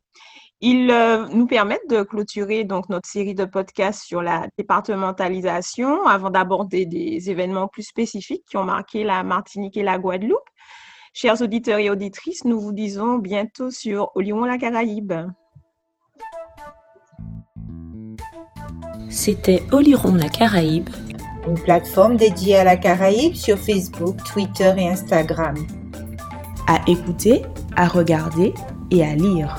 [0.61, 6.29] Il euh, nous permet de clôturer donc notre série de podcasts sur la départementalisation avant
[6.29, 10.39] d'aborder des événements plus spécifiques qui ont marqué la Martinique et la Guadeloupe.
[11.13, 15.13] Chers auditeurs et auditrices, nous vous disons bientôt sur Olion la Caraïbe.
[19.09, 20.89] C'était Oliron la Caraïbe
[21.47, 25.55] une plateforme dédiée à la Caraïbe sur Facebook, Twitter et Instagram.
[26.67, 27.41] À écouter,
[27.75, 28.53] à regarder
[28.91, 29.55] et à lire.